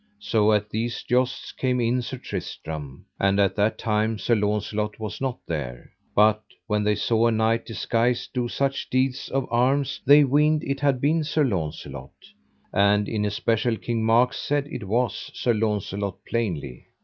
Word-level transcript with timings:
So 0.17 0.51
at 0.51 0.71
these 0.71 1.03
jousts 1.03 1.51
came 1.51 1.79
in 1.79 2.01
Sir 2.01 2.17
Tristram. 2.17 3.05
And 3.19 3.39
at 3.39 3.55
that 3.57 3.77
time 3.77 4.17
Sir 4.17 4.33
Launcelot 4.33 4.99
was 4.99 5.21
not 5.21 5.37
there, 5.45 5.91
but 6.15 6.41
when 6.65 6.83
they 6.83 6.95
saw 6.95 7.27
a 7.27 7.31
knight 7.31 7.67
disguised 7.67 8.33
do 8.33 8.47
such 8.47 8.89
deeds 8.89 9.29
of 9.29 9.47
arms, 9.51 10.01
they 10.03 10.23
weened 10.23 10.63
it 10.63 10.79
had 10.79 11.01
been 11.01 11.23
Sir 11.23 11.43
Launcelot. 11.43 12.09
And 12.73 13.07
in 13.07 13.25
especial 13.25 13.77
King 13.77 14.03
Mark 14.03 14.33
said 14.33 14.65
it 14.71 14.87
was 14.87 15.29
Sir 15.35 15.53
Launcelot 15.53 16.17
plainly. 16.27 16.87